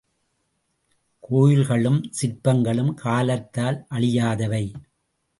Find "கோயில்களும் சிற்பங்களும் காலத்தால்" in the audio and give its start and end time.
1.19-3.85